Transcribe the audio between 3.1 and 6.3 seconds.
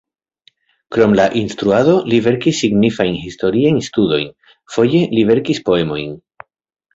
historiajn studojn, foje li verkis poemojn.